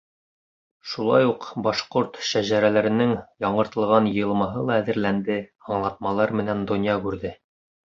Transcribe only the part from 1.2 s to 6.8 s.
уҡ башҡорт шәжәрәләренең яңыртылған йыйылмаһы ла әҙерләнде, аңлатмалар менән